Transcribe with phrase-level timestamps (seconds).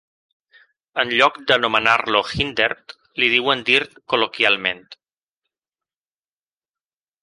[1.03, 4.85] En lloc d'anomenar-lo Hindert, li diuen Dirt col·loquialment.